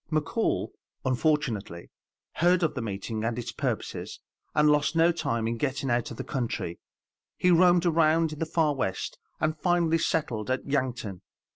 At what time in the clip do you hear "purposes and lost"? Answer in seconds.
3.51-4.95